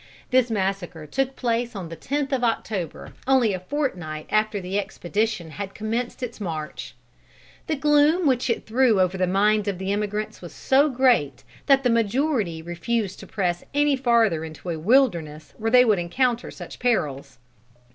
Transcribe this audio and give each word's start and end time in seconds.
This 0.31 0.49
massacre 0.49 1.05
took 1.05 1.35
place 1.35 1.75
on 1.75 1.89
the 1.89 1.95
tenth 1.95 2.33
of 2.33 2.43
October, 2.43 3.13
only 3.27 3.53
a 3.53 3.59
fortnight 3.59 4.25
after 4.31 4.59
the 4.59 4.79
expedition 4.79 5.51
had 5.51 5.75
commenced 5.75 6.23
its 6.23 6.41
march. 6.41 6.95
The 7.67 7.75
gloom 7.75 8.25
which 8.25 8.49
it 8.49 8.65
threw 8.65 8.99
over 8.99 9.15
the 9.15 9.27
minds 9.27 9.67
of 9.67 9.77
the 9.77 9.91
emigrants 9.93 10.41
was 10.41 10.55
so 10.55 10.89
great, 10.89 11.43
that 11.67 11.83
the 11.83 11.91
majority 11.91 12.63
refused 12.63 13.19
to 13.19 13.27
press 13.27 13.63
any 13.75 13.95
farther 13.95 14.43
into 14.43 14.71
a 14.71 14.79
wilderness 14.79 15.53
where 15.59 15.69
they 15.69 15.85
would 15.85 15.99
encounter 15.99 16.49
such 16.49 16.79
perils. 16.79 17.37